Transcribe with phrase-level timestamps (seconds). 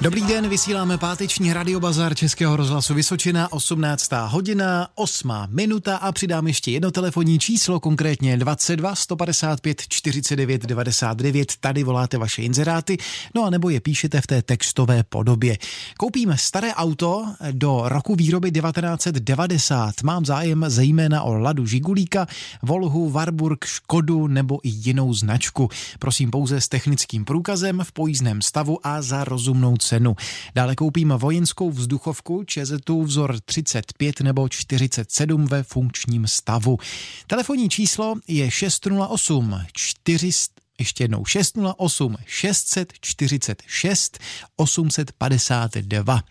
[0.00, 4.10] Dobrý den, vysíláme páteční radiobazar Českého rozhlasu Vysočina, 18.
[4.26, 5.32] hodina, 8.
[5.48, 11.52] minuta a přidám ještě jedno telefonní číslo, konkrétně 22 155 49 99.
[11.60, 12.96] Tady voláte vaše inzeráty,
[13.34, 15.56] no a nebo je píšete v té textové podobě.
[15.96, 20.02] Koupíme staré auto do roku výroby 1990.
[20.02, 22.26] Mám zájem zejména o Ladu Žigulíka,
[22.62, 25.68] Volhu, Warburg, Škodu nebo i jinou značku.
[25.98, 30.16] Prosím pouze s technickým průkazem v pojízdném stavu a za rozumnou cenu.
[30.54, 36.78] Dále koupím vojenskou vzduchovku Čezetu vzor 35 nebo 47 ve funkčním stavu.
[37.26, 44.18] Telefonní číslo je 608 400 ještě jednou 608 646
[44.56, 46.22] 852.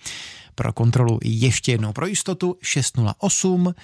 [0.56, 3.76] Pro kontrolu ještě jednou pro jistotu 608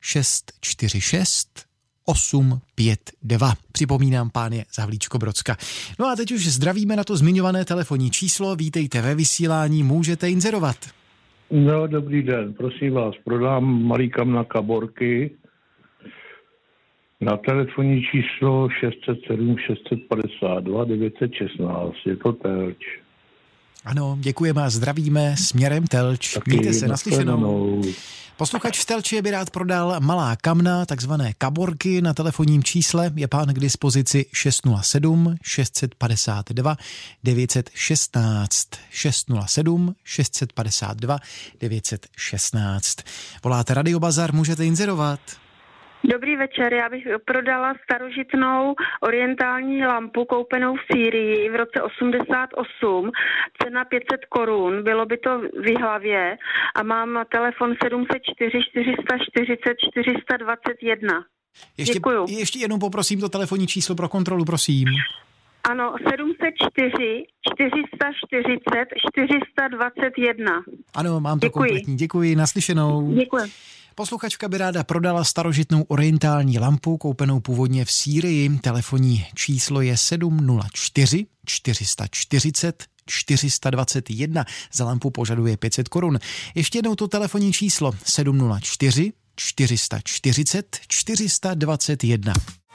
[0.00, 1.65] 646
[2.06, 3.52] 852.
[3.72, 5.56] Připomínám, pán je Zavlíčko Brocka.
[5.98, 8.56] No a teď už zdravíme na to zmiňované telefonní číslo.
[8.56, 10.76] Vítejte ve vysílání, můžete inzerovat.
[11.50, 15.30] No, dobrý den, prosím vás, prodám malý kam na kaborky
[17.20, 21.94] na telefonní číslo 607 652 916.
[22.06, 23.05] Je to Telč.
[23.86, 26.34] Ano, děkujeme a zdravíme směrem Telč.
[26.34, 27.82] Taky Mějte se naslyšenou.
[28.36, 32.02] Posluchač v Telči by rád prodal malá kamna, takzvané kaborky.
[32.02, 36.76] Na telefonním čísle je pán k dispozici 607 652
[37.24, 38.68] 916.
[38.90, 41.18] 607 652
[41.60, 42.96] 916.
[43.44, 45.20] Voláte Radio Bazar, můžete inzerovat.
[46.08, 53.10] Dobrý večer, já bych prodala starožitnou orientální lampu koupenou v Sýrii v roce 88,
[53.62, 56.36] cena 500 korun, bylo by to v hlavě
[56.74, 61.24] a mám telefon 704 440 421.
[61.78, 62.26] Ještě, Děkuju.
[62.28, 64.88] ještě jednou poprosím to telefonní číslo pro kontrolu, prosím.
[65.70, 70.62] Ano, 704 440 421.
[70.94, 71.68] Ano, mám to Děkuji.
[71.68, 71.96] kompletní.
[71.96, 73.12] Děkuji, naslyšenou.
[73.12, 73.42] Děkuji.
[73.98, 78.58] Posluchačka by ráda prodala starožitnou orientální lampu, koupenou původně v Sýrii.
[78.58, 84.44] Telefonní číslo je 704 440 421.
[84.72, 86.18] Za lampu požaduje 500 korun.
[86.54, 92.32] Ještě jednou to telefonní číslo 704 440 421.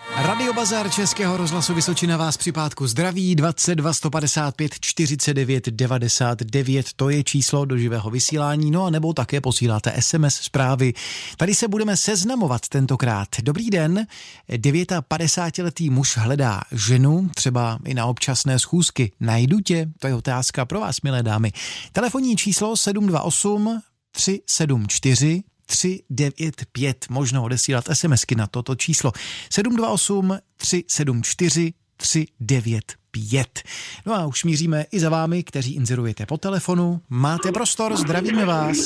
[0.09, 7.23] Radio Bazar Českého rozhlasu Vysočina vás při pátku zdraví 22 155 49 99, to je
[7.23, 10.93] číslo do živého vysílání, no a nebo také posíláte SMS zprávy.
[11.37, 13.27] Tady se budeme seznamovat tentokrát.
[13.41, 14.07] Dobrý den,
[14.49, 19.11] 59-letý muž hledá ženu, třeba i na občasné schůzky.
[19.19, 19.87] Najdu tě?
[19.99, 21.51] To je otázka pro vás, milé dámy.
[21.91, 27.09] Telefonní číslo 728 374 395.
[27.09, 29.11] Možno odesílat SMSky na toto číslo
[29.49, 33.61] 728 374 395.
[34.05, 36.99] No a už míříme i za vámi, kteří inzerujete po telefonu.
[37.09, 38.77] Máte prostor, zdravíme vás.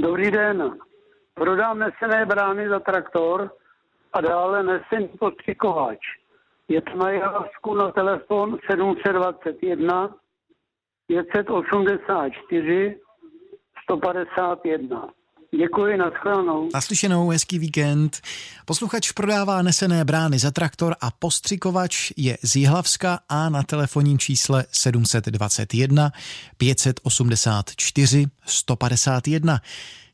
[0.00, 0.70] Dobrý den.
[1.34, 3.50] Prodám nesené brány za traktor
[4.12, 5.98] a dále nesený postřikovač.
[6.68, 10.14] Je to na Javasku na telefon 721
[11.06, 12.96] 584
[13.82, 15.08] 151.
[15.58, 16.68] Děkuji, nashledanou.
[16.74, 18.20] Naslyšenou, hezký víkend.
[18.64, 24.64] Posluchač prodává nesené brány za traktor a postřikovač je z Jihlavska a na telefonním čísle
[24.72, 26.10] 721
[26.56, 29.60] 584 151.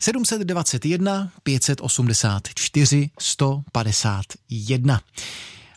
[0.00, 4.98] 721 584 151.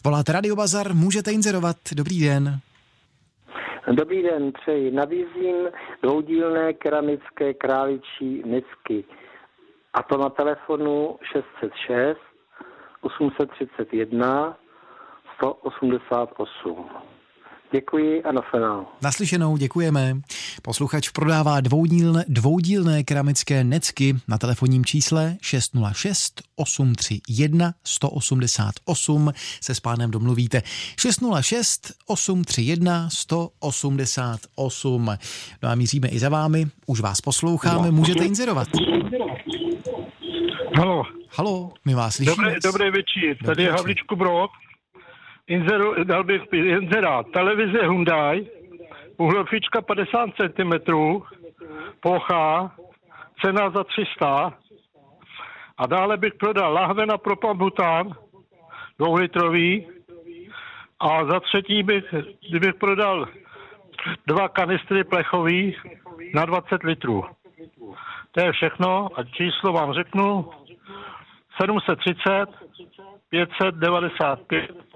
[0.06, 1.78] Voláte Radio Bazar, můžete inzerovat.
[1.96, 2.60] Dobrý den.
[3.92, 4.92] Dobrý den, přeji.
[4.92, 5.56] Nabízím
[6.04, 9.06] dvoudílné keramické králičí misky.
[9.94, 12.18] A to na telefonu 606
[13.02, 14.56] 831
[15.40, 16.86] 188.
[17.74, 18.86] Děkuji a nashledanou.
[19.02, 20.16] Naslyšenou, děkujeme.
[20.62, 30.12] Posluchač prodává dvoudílné, dvoudílné keramické necky na telefonním čísle 606 831 188 se s pánem
[30.12, 30.62] domluvíte.
[31.00, 35.18] 606 831 188.
[35.64, 38.68] No a míříme i za vámi, už vás posloucháme, můžete inzerovat.
[40.76, 41.04] Halo,
[41.38, 42.36] Halo, my vás slyšíme.
[42.36, 43.38] dobré, dobré večer.
[43.46, 43.72] Tady je.
[43.72, 44.50] Havličku Brod.
[45.48, 47.26] Inzeru, dal bych inzerát.
[47.34, 48.48] Televize Hyundai,
[49.18, 50.74] uhlofička 50 cm,
[52.00, 52.72] plocha,
[53.42, 54.54] cena za 300.
[55.78, 58.12] A dále bych prodal lahve na propan bután,
[59.00, 59.88] dvoulitrový.
[61.00, 62.06] A za třetí bych,
[62.50, 63.28] kdybych prodal
[64.28, 65.76] dva kanistry plechový
[66.34, 67.24] na 20 litrů.
[68.32, 70.52] To je všechno a číslo vám řeknu.
[71.62, 72.46] 730
[73.30, 74.93] 595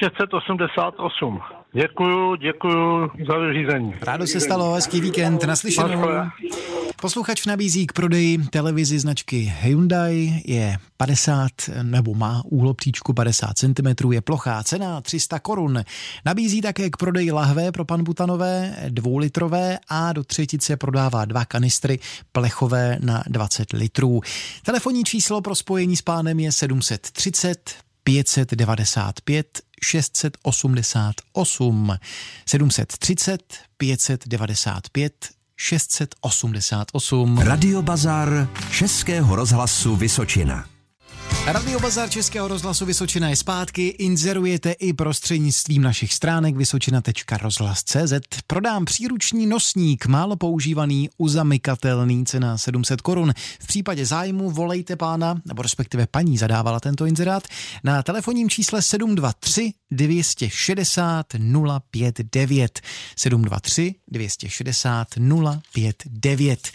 [0.00, 1.40] 688.
[1.72, 3.94] Děkuju, děkuju za vyřízení.
[4.02, 6.02] Rádo se stalo, hezký víkend, naslyšenou.
[7.00, 11.48] Posluchač nabízí k prodeji televizi značky Hyundai, je 50
[11.82, 15.84] nebo má úhlopříčku 50 cm, je plochá cena 300 korun.
[16.24, 21.98] Nabízí také k prodeji lahve pro pan Butanové, dvoulitrové a do třetice prodává dva kanistry
[22.32, 24.20] plechové na 20 litrů.
[24.64, 27.74] Telefonní číslo pro spojení s pánem je 730
[28.04, 31.98] 595 688
[32.46, 33.42] 730
[33.76, 35.12] 595
[35.56, 37.38] 688.
[37.38, 40.71] Radio Bazar Českého rozhlasu Vysočina.
[41.46, 43.88] Radio Bazar Českého rozhlasu Vysočina je zpátky.
[43.88, 48.12] Inzerujete i prostřednictvím našich stránek vysočina.rozhlas.cz.
[48.46, 53.32] Prodám příruční nosník, málo používaný, uzamykatelný, cena 700 korun.
[53.60, 57.42] V případě zájmu volejte pána, nebo respektive paní zadávala tento inzerát,
[57.84, 61.26] na telefonním čísle 723 260
[61.90, 62.80] 059.
[63.16, 65.08] 723 260
[65.72, 66.68] 059.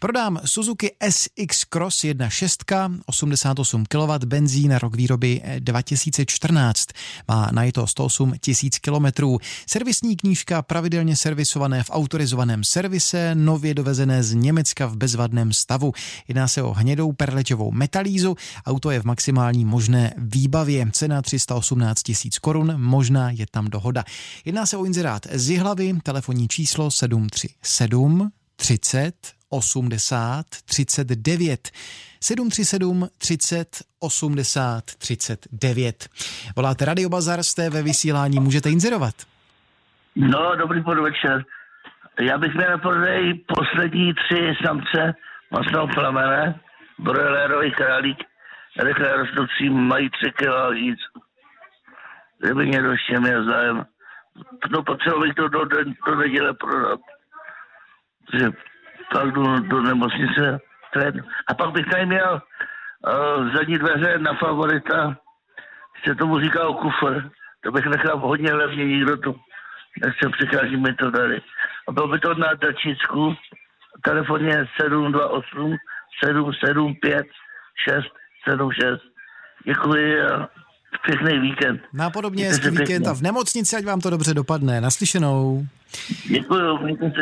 [0.00, 6.88] Prodám Suzuki SX Cross 1.6, 88 kW benzín, rok výroby 2014.
[7.28, 9.38] Má na to 108 tisíc kilometrů.
[9.66, 15.92] Servisní knížka pravidelně servisované v autorizovaném servise, nově dovezené z Německa v bezvadném stavu.
[16.28, 18.36] Jedná se o hnědou perlečovou metalízu.
[18.66, 20.86] Auto je v maximální možné výbavě.
[20.92, 24.04] Cena 318 tisíc korun, možná je tam dohoda.
[24.44, 29.12] Jedná se o inzerát z Jihlavy, telefonní číslo 737 30
[29.48, 31.70] 80 39.
[32.20, 33.66] 737 30
[34.00, 36.08] 80 39.
[36.56, 39.14] Voláte Radio Bazar, jste ve vysílání, můžete inzerovat.
[40.16, 41.44] No, dobrý podvečer.
[42.20, 45.14] Já bych měl na prodej poslední tři samce
[45.50, 46.60] masného plamene,
[46.98, 48.18] brojlerový králík,
[48.82, 50.98] rychle rostoucí, mají tři kilo víc.
[52.42, 53.84] Kdyby někdo ještě měl zájem.
[54.70, 57.00] No, potřeboval bych to do, do, do neděle prodat.
[58.30, 58.50] Takže
[59.12, 60.58] pak jdu do nemocnice
[60.92, 61.24] tren.
[61.48, 65.16] A pak bych tady měl uh, zadní dveře na favorita,
[66.04, 67.30] se tomu říkal kufr.
[67.60, 69.34] To bych nechal hodně levně, nikdo to
[70.04, 71.42] nechce přichází mi to tady.
[71.88, 73.36] A bylo by to na Dačicku,
[74.04, 75.76] telefon je 728
[76.24, 77.26] 775
[77.88, 79.02] 676.
[79.64, 80.16] Děkuji
[81.06, 81.80] pěkný víkend.
[81.92, 84.80] Nápodobně hezký víkend a v nemocnici, ať vám to dobře dopadne.
[84.80, 85.66] Naslyšenou.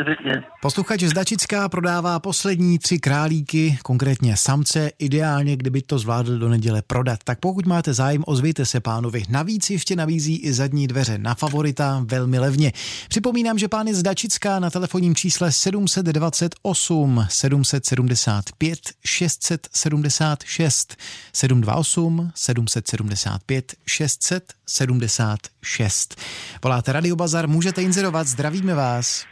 [0.05, 0.43] Pěkně.
[0.61, 6.81] Posluchač z Dačická prodává poslední tři králíky, konkrétně samce, ideálně, kdyby to zvládl do neděle
[6.87, 7.19] prodat.
[7.23, 9.23] Tak pokud máte zájem, ozvěte se pánovi.
[9.29, 12.71] Navíc ještě nabízí i zadní dveře na favorita velmi levně.
[13.09, 20.97] Připomínám, že pán je z Dačická na telefonním čísle 728 775 676
[21.33, 26.15] 728 775 676.
[26.63, 28.27] Voláte Radio Bazar, můžete inzerovat,
[28.61, 29.27] zdravíme vás.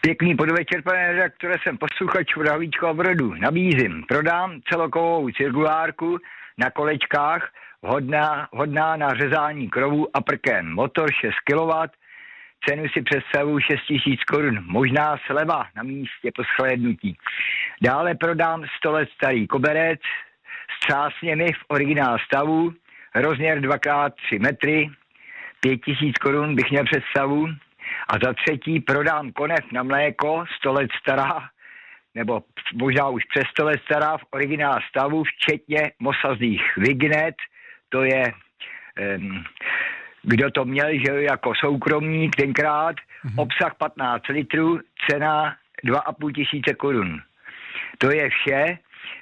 [0.00, 3.34] Pěkný podvečer, pane redaktore, jsem posluchač v Davíčko Brodu.
[3.34, 6.18] Nabízím, prodám celokovou cirkulárku
[6.58, 7.50] na kolečkách,
[7.82, 10.72] hodná, hodná na řezání krovů a prkem.
[10.72, 11.72] Motor 6 kW,
[12.68, 17.16] cenu si představuji 6 000 korun, možná sleva na místě po shlédnutí.
[17.82, 20.00] Dále prodám 100 let starý koberec
[20.76, 22.72] s třásněmi v originál stavu,
[23.14, 24.90] rozměr 2x3 metry,
[25.60, 27.46] 5000 korun bych měl představu.
[28.08, 31.48] A za třetí prodám konev na mléko, 100 let stará,
[32.14, 32.42] nebo
[32.74, 37.34] možná už přes 100 let stará v originál stavu, včetně mosazných Vignet,
[37.88, 38.32] to je,
[39.18, 39.44] um,
[40.22, 43.42] kdo to měl, že jako soukromník tenkrát, mm-hmm.
[43.42, 44.80] obsah 15 litrů,
[45.10, 47.20] cena 2,5 tisíce korun.
[47.98, 48.78] To je vše.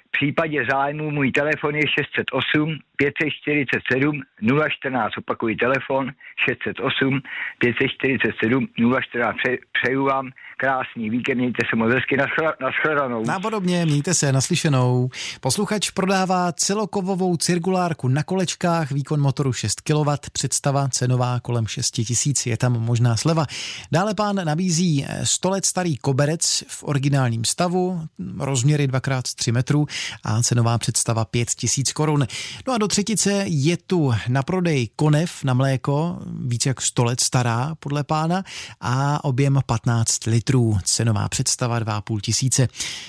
[0.08, 2.78] V případě zájmu můj telefon je 608
[3.10, 4.22] 547
[4.68, 5.18] 014.
[5.18, 6.10] Opakuji telefon
[6.48, 7.20] 608
[7.58, 8.68] 547
[9.00, 9.36] 014.
[9.82, 12.16] Přeju vám krásný víkend, mějte se moc hezky,
[12.60, 13.24] naschledanou.
[13.26, 15.08] Nápodobně, mějte se, naslyšenou.
[15.40, 22.46] Posluchač prodává celokovovou cirkulárku na kolečkách, výkon motoru 6 kW, představa cenová kolem 6 tisíc,
[22.46, 23.46] je tam možná sleva.
[23.92, 28.00] Dále pán nabízí 100 let starý koberec v originálním stavu,
[28.38, 29.86] rozměry 2x3 metrů
[30.24, 32.26] a cenová představa 5 tisíc korun.
[32.66, 37.20] No a do třetice je tu na prodej konev na mléko, více jak 100 let
[37.20, 38.44] stará podle pána
[38.80, 40.78] a objem 15 litrů.
[40.84, 42.68] Cenová představa 2,5 tisíce.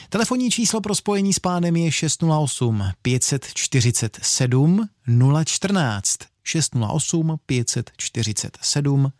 [0.09, 4.89] Telefonní číslo pro spojení s pánem je 608 547
[5.45, 9.11] 014 608 547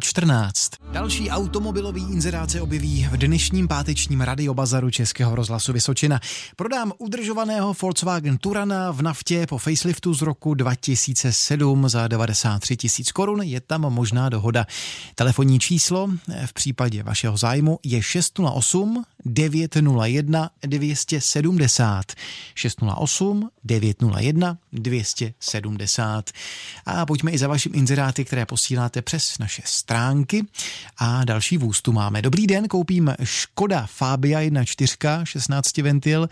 [0.00, 0.70] 014.
[0.92, 6.20] Další automobilový inzerát se objeví v dnešním pátečním radiobazaru Českého rozhlasu Vysočina.
[6.56, 13.42] Prodám udržovaného Volkswagen Turana v naftě po faceliftu z roku 2007 za 93 tisíc korun.
[13.42, 14.66] Je tam možná dohoda.
[15.14, 16.10] Telefonní číslo
[16.46, 22.12] v případě vašeho zájmu je 608 901 270.
[22.54, 26.30] 608 901 270.
[26.86, 30.46] A pojďme i za vaším inzeráty, které posíláte přes naše stránky.
[30.98, 32.22] A další vůz tu máme.
[32.22, 36.28] Dobrý den, koupím Škoda Fabia 1.4, 16 ventil,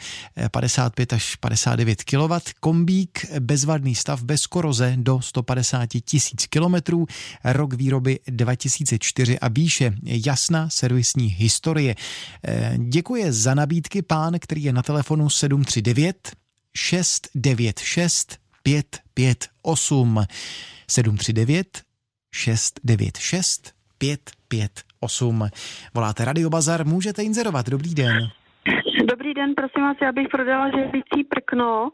[0.51, 7.07] 55 až 59 kW, kombík, bezvadný stav, bez koroze do 150 tisíc kilometrů,
[7.45, 11.95] rok výroby 2004 a výše, jasná servisní historie.
[12.81, 16.17] Děkuje za nabídky pán, který je na telefonu 739
[16.77, 20.21] 696 558
[20.91, 21.83] 739
[22.35, 25.49] 696 558.
[25.95, 27.69] Voláte Radio Bazar, můžete inzerovat.
[27.69, 28.19] Dobrý den.
[29.05, 31.91] Dobrý den, prosím vás, já bych prodala žehlicí prkno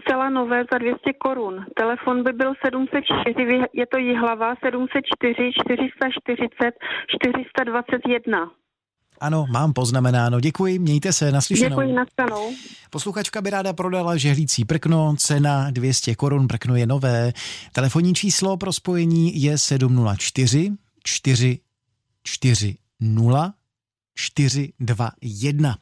[0.00, 1.64] zcela nové za 200 korun.
[1.76, 6.74] Telefon by byl 704, je to Jihlava 704 440
[7.06, 8.50] 421.
[9.20, 10.40] Ano, mám poznamenáno.
[10.40, 11.68] Děkuji, mějte se, naslyšenou.
[11.68, 12.52] Děkuji, nastanou.
[12.90, 17.32] Posluchačka by ráda prodala žehlící prkno, cena 200 korun, prkno je nové.
[17.72, 20.72] Telefonní číslo pro spojení je 704
[21.04, 23.54] 440
[24.14, 25.76] 421.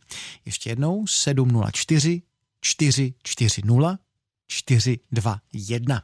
[0.45, 2.23] Ještě jednou 704
[2.61, 3.99] 440
[4.49, 6.03] 421.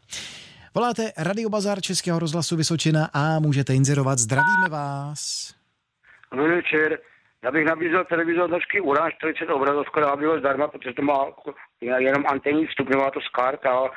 [0.75, 4.19] Voláte Radio Bazar Českého rozhlasu Vysočina a můžete inzerovat.
[4.19, 5.55] Zdravíme vás.
[6.37, 6.99] Dobrý večer.
[7.45, 11.27] Já bych nabízel televizor značky Uran 40 obrazovka, dá bylo zdarma, protože to má
[11.81, 13.91] jenom antenní vstupňová to z kart a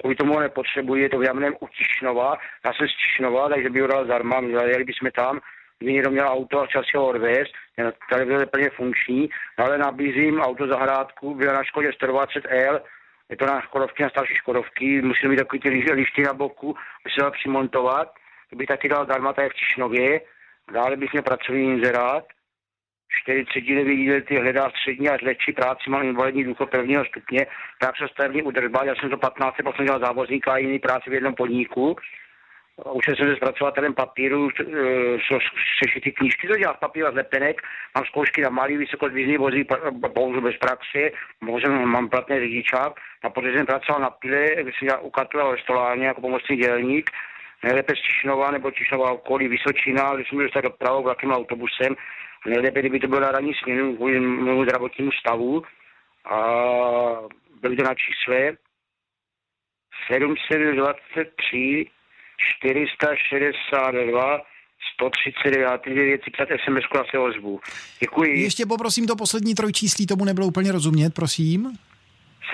[0.00, 3.70] kvůli tomu ho nepotřebuji, je to v Jamném u Tišnova, já jsem z Tišnova, takže
[3.70, 5.40] by ho dal zdarma, jeli bychom tam,
[5.78, 9.78] kdyby někdo měl auto a čas ho odvést, ten televizor je plně funkční, no ale
[9.78, 12.80] nabízím auto zahrádku, byla na Škodě 120L,
[13.28, 17.10] je to na Škodovky, na starší Škodovky, musím mít takový ty lišty na boku, by
[17.10, 18.12] se dal přimontovat,
[18.50, 20.20] to bych taky dal zdarma, tady v Tišnově,
[20.72, 22.24] dále bych měl pracovní inzerát,
[23.22, 27.46] čtyři třetiny lety hledá střední a lepší práci, mám invalidní důchod prvního stupně,
[27.80, 31.12] tak se stavní udržba, já jsem to 15 poslední dělal závodníka a jiný práci v
[31.12, 31.96] jednom podniku.
[32.92, 34.48] Už jsem se zpracovatelem papíru,
[35.82, 37.62] sešitý knížky, to dělá z papíru a z lepenek,
[37.94, 39.72] mám zkoušky na malý vysokozdvízný vozík,
[40.14, 41.10] bohužel bez praxe,
[41.40, 45.56] možná mám platný řidičák, a protože jsem pracoval na pile, když jsem dělal u Katla
[45.56, 47.10] stolárně jako pomocný dělník,
[47.62, 51.96] nejlépe z Čišnova nebo Čišnova okolí Vysočina, když jsem dostal dopravou vlakem autobusem,
[52.46, 55.62] nejlépe, kdyby to bylo na ranní směnu kvůli mému zdravotnímu stavu
[56.24, 56.40] a
[57.60, 58.56] byli to na čísle
[60.12, 61.86] 723
[62.60, 64.40] 462
[64.94, 67.60] 139 věci před SMS na se ozvu.
[68.00, 68.42] Děkuji.
[68.42, 71.72] Ještě poprosím to poslední trojčíslí, tomu nebylo úplně rozumět, prosím.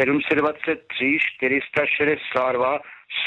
[0.00, 2.81] 723 462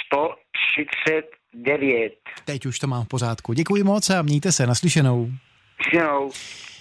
[0.05, 2.13] 139.
[2.45, 3.53] Teď už to mám v pořádku.
[3.53, 5.31] Děkuji moc a mějte se naslyšenou.
[5.87, 6.31] Naslyšenou.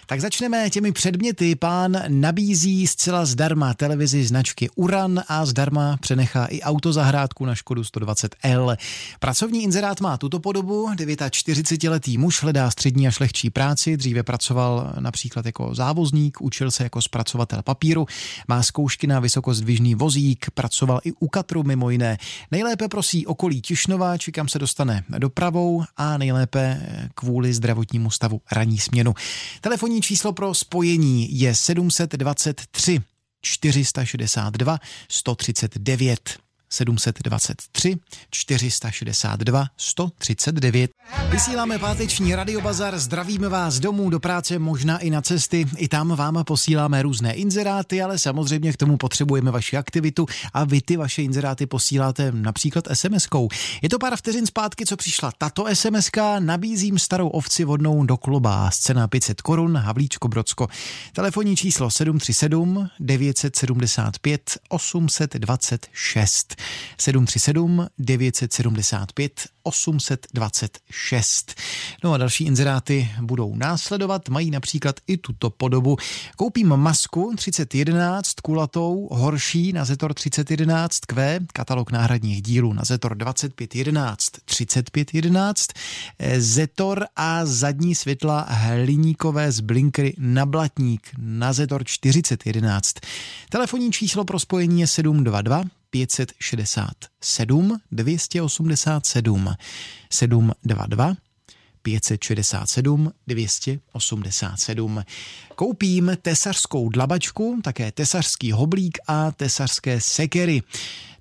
[0.08, 1.54] Tak začneme těmi předměty.
[1.54, 8.76] Pán nabízí zcela zdarma televizi značky Uran a zdarma přenechá i autozahrádku na Škodu 120L.
[9.20, 10.88] Pracovní inzerát má tuto podobu.
[10.90, 13.96] 49-letý muž hledá střední až lehčí práci.
[13.96, 18.06] Dříve pracoval například jako závozník, učil se jako zpracovatel papíru,
[18.48, 22.18] má zkoušky na vysokozdvižný vozík, pracoval i u Katru mimo jiné.
[22.50, 26.80] Nejlépe prosí okolí Tišnova, či kam se dostane dopravou a nejlépe
[27.14, 29.14] kvůli zdravotnímu stavu ranní směnu.
[29.60, 33.00] Telefonní Telefonní číslo pro spojení je 723
[33.42, 36.45] 462 139.
[36.68, 37.96] 723
[38.30, 40.90] 462 139.
[41.28, 45.66] Vysíláme páteční radiobazar, zdravíme vás domů, do práce, možná i na cesty.
[45.76, 50.80] I tam vám posíláme různé inzeráty, ale samozřejmě k tomu potřebujeme vaši aktivitu a vy
[50.80, 53.48] ty vaše inzeráty posíláte například SMS-kou.
[53.82, 58.70] Je to pár vteřin zpátky, co přišla tato SMS, nabízím starou ovci vodnou do kloba,
[58.72, 60.68] cena 500 korun, Havlíčko Brodsko.
[61.12, 66.55] Telefonní číslo 737 975 826.
[66.98, 71.54] 737 975 826.
[72.04, 75.96] No a další inzeráty budou následovat, mají například i tuto podobu.
[76.36, 84.30] Koupím masku 3011 kulatou, horší na Zetor 3011 Q, katalog náhradních dílů na Zetor 2511
[84.44, 85.66] 3511,
[86.38, 92.94] Zetor a zadní světla hliníkové z blinkry na blatník na Zetor 4011.
[93.48, 99.54] Telefonní číslo pro spojení je 722 567 287
[100.10, 101.14] 722
[101.82, 105.04] 567 287.
[105.54, 110.62] Koupím tesařskou dlabačku, také tesařský hoblík a tesařské sekery.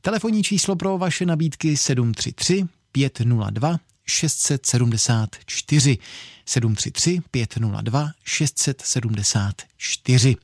[0.01, 5.97] Telefonní číslo pro vaše nabídky 733 502 674
[6.45, 10.35] 733 502 674.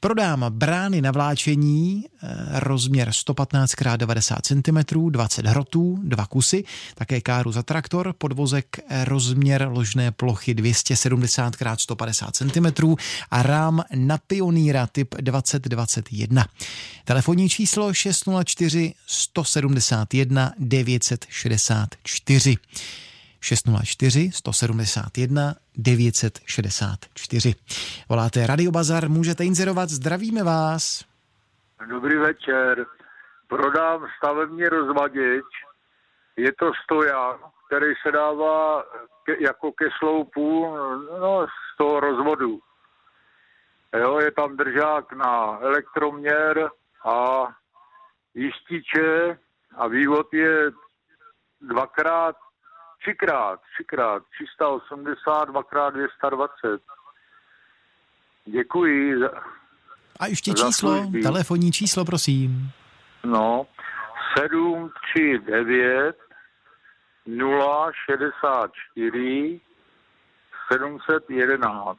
[0.00, 6.64] Prodám brány na vláčení, eh, rozměr 115 x 90 cm, 20 hrotů, dva kusy,
[6.94, 12.66] také káru za traktor, podvozek eh, rozměr ložné plochy 270 x 150 cm
[13.30, 16.46] a rám na pioníra typ 2021.
[17.04, 22.56] Telefonní číslo 604 171 964.
[23.40, 27.54] 604 171 964.
[28.08, 31.04] Voláte Radio Bazar, můžete inzerovat, zdravíme vás.
[31.88, 32.86] Dobrý večer.
[33.48, 35.44] Prodám stavební rozvaděč.
[36.36, 38.84] Je to stojan, který se dává
[39.24, 40.76] ke, jako ke sloupu
[41.20, 42.58] no, z toho rozvodu.
[44.00, 46.70] Jo, je tam držák na elektroměr
[47.04, 47.48] a
[48.34, 49.38] jističe
[49.76, 50.70] a vývod je
[51.60, 52.36] dvakrát
[53.00, 56.82] Třikrát, třikrát, 380, dvakrát 220.
[58.44, 59.20] Děkuji.
[59.20, 59.28] Za,
[60.20, 61.22] A ještě číslo, služby.
[61.22, 62.70] telefonní číslo, prosím.
[63.24, 63.66] No,
[64.38, 66.16] 739
[67.26, 69.60] 064
[70.72, 71.98] 711.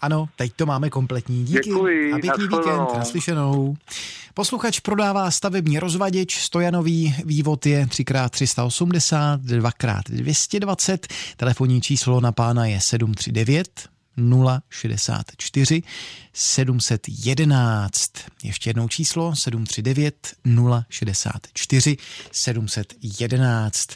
[0.00, 1.44] Ano, teď to máme kompletní.
[1.44, 2.94] Díky Děkuji, a pěkný víkend.
[2.98, 3.76] Naslyšenou.
[4.34, 10.98] Posluchač prodává stavební rozvaděč, stojanový vývod je 3x380, 2x220,
[11.36, 13.88] telefonní číslo na pána je 739
[14.70, 15.82] 064
[16.32, 18.12] 711.
[18.44, 20.34] Ještě jednou číslo 739
[20.90, 21.96] 064
[22.32, 23.88] 711.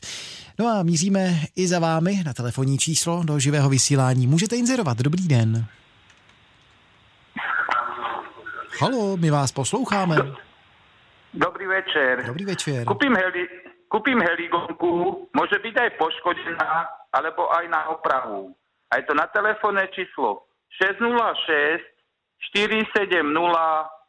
[0.59, 4.27] No a míříme i za vámi na telefonní číslo do živého vysílání.
[4.27, 4.99] Můžete inzerovat.
[4.99, 5.67] Dobrý den.
[8.81, 10.17] Halo, my vás posloucháme.
[11.35, 12.25] Dobrý večer.
[12.25, 12.89] Dobrý večer.
[12.89, 13.45] Kúpim, heli,
[13.93, 18.57] kúpim heligonku, môže byť aj poškodená, alebo aj na opravu.
[18.89, 20.49] A je to na telefónne číslo
[20.81, 21.85] 606
[22.57, 23.21] 470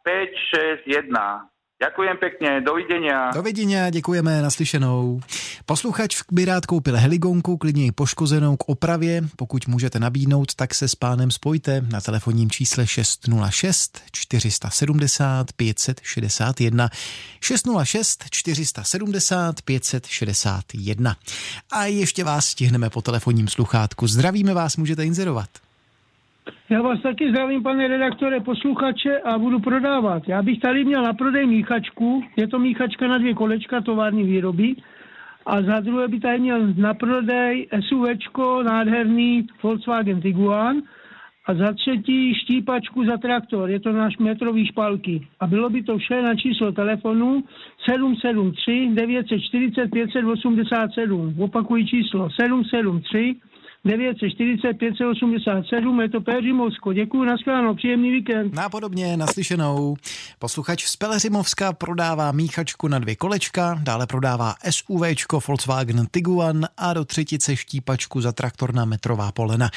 [0.07, 1.50] 561.
[1.81, 3.31] Ďakujem pekne, dovidenia.
[3.33, 5.19] Dovidenia, děkujeme, naslyšenou.
[5.65, 9.21] Posluchač by rád koupil heligonku, klidně i poškozenou k opravě.
[9.35, 16.89] Pokud můžete nabídnout, tak se s pánem spojte na telefonním čísle 606 470 561
[17.41, 21.15] 606 470 561.
[21.71, 24.07] A ještě vás stihneme po telefonním sluchátku.
[24.07, 25.49] Zdravíme vás, můžete inzerovat.
[26.71, 30.23] Já vás taky zdravím, pane redaktore, posluchače a budu prodávat.
[30.27, 34.75] Já bych tady měl na prodej míchačku, je to míchačka na dvě kolečka tovární výroby
[35.45, 40.81] a za druhé by tady měl na prodej SUVčko, nádherný Volkswagen Tiguan
[41.45, 45.27] a za třetí štípačku za traktor, je to náš metrový špalky.
[45.39, 47.43] A bylo by to vše na číslo telefonu
[47.89, 51.35] 773 940 587.
[51.39, 53.35] Opakuji číslo 773
[53.85, 56.93] 940 587, je to Péřimovsko.
[56.93, 58.53] Děkuji, nashledanou, příjemný víkend.
[58.53, 59.95] Nápodobně, naslyšenou.
[60.39, 67.05] Posluchač z Peleřimovska prodává míchačku na dvě kolečka, dále prodává SUVčko Volkswagen Tiguan a do
[67.05, 69.69] třetice štípačku za traktor na metrová polena.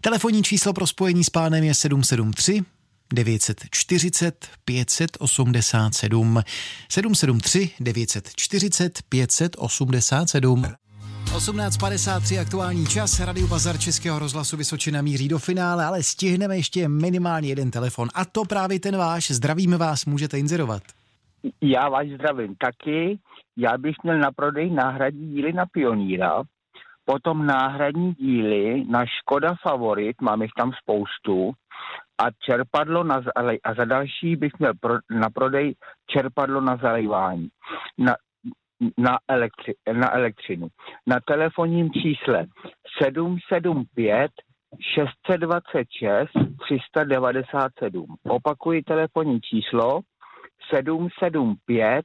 [0.00, 2.62] Telefonní číslo pro spojení s pánem je 773
[3.12, 6.42] 940 587
[6.88, 10.64] 773 940 587
[11.30, 17.48] 18.53 aktuální čas, Radio Bazar Českého rozhlasu Vysočina míří do finále, ale stihneme ještě minimálně
[17.48, 19.30] jeden telefon a to právě ten váš.
[19.30, 20.82] Zdravíme vás, můžete inzerovat.
[21.62, 23.18] Já vás zdravím taky.
[23.56, 26.42] Já bych měl na prodej náhradní díly na Pioníra,
[27.04, 31.52] potom náhradní díly na Škoda Favorit, mám jich tam spoustu,
[32.18, 33.22] a čerpadlo na,
[33.64, 35.74] a za další bych měl pro, na prodej
[36.06, 37.48] čerpadlo na zalejvání.
[37.98, 38.14] Na,
[38.98, 40.68] na, elektri, na elektřinu.
[41.06, 42.46] Na telefonním čísle
[43.02, 44.30] 775
[44.80, 48.06] 626 397.
[48.28, 50.00] Opakuji telefonní číslo
[50.74, 52.04] 775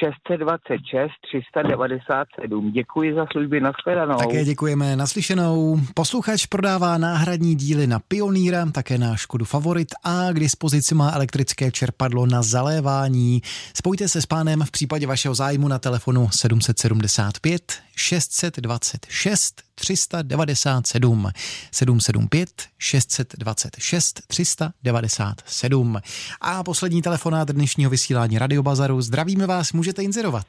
[0.00, 2.72] 626 397.
[2.72, 4.18] Děkuji za služby, nashledanou.
[4.18, 5.80] Také děkujeme, naslyšenou.
[5.94, 11.70] Posluchač prodává náhradní díly na Pioníra, také na Škodu Favorit a k dispozici má elektrické
[11.70, 13.42] čerpadlo na zalévání.
[13.74, 21.26] Spojte se s pánem v případě vašeho zájmu na telefonu 775 626 397
[21.72, 25.98] 775 626 397.
[26.40, 29.00] A poslední telefonát dnešního vysílání Radiobazaru.
[29.00, 30.46] Zdravíme vás, můžete inzerovat.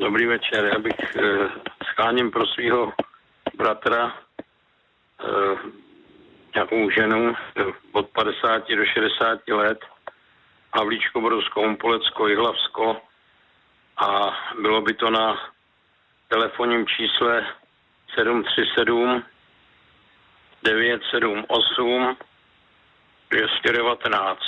[0.00, 1.48] Dobrý večer, já bych eh,
[1.84, 2.92] scháním pro svého
[3.56, 4.14] bratra
[5.20, 5.56] eh,
[6.54, 9.78] nějakou ženu eh, od 50 do 60 let,
[10.74, 12.96] Havlíčko, Brodsko, Umpolecko, Jihlavsko
[13.96, 14.30] a
[14.62, 15.52] bylo by to na
[16.28, 17.46] telefonním čísle
[18.14, 19.22] 737
[20.64, 22.16] 978
[23.30, 24.38] 219.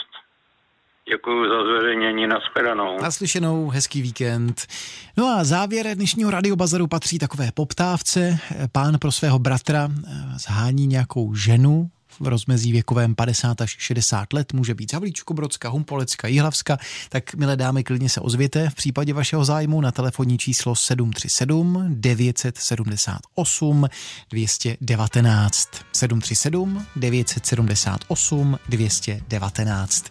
[1.08, 3.00] Děkuji za zveřejnění, nashledanou.
[3.02, 4.66] Naslyšenou, hezký víkend.
[5.16, 8.38] No a závěr dnešního radiobazaru patří takové poptávce.
[8.72, 14.52] Pán pro svého bratra eh, zhání nějakou ženu, v rozmezí věkovém 50 až 60 let,
[14.52, 19.44] může být Havlíčko, Brodska, Humpolecka, Jihlavska, tak milé dámy, klidně se ozvěte v případě vašeho
[19.44, 23.88] zájmu na telefonní číslo 737 978
[24.30, 25.68] 219.
[25.92, 30.04] 737 978 219.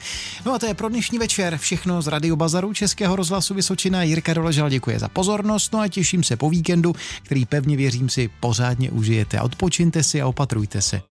[0.45, 4.03] No a to je pro dnešní večer všechno z Radio Bazaru Českého rozhlasu Vysočina.
[4.03, 8.29] Jirka Doležal děkuje za pozornost, no a těším se po víkendu, který pevně věřím si
[8.39, 9.41] pořádně užijete.
[9.41, 11.01] Odpočinte si a opatrujte se.